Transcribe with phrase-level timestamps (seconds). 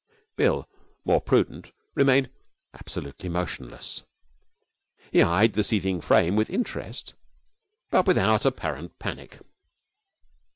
[0.35, 0.67] Bill,
[1.05, 2.31] more prudent, remained
[2.73, 4.01] absolutely motionless.
[5.11, 7.13] He eyed the seething frame with interest,
[7.91, 9.37] but without apparent panic.